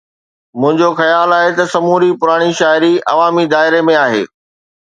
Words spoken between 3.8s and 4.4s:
۾ آهي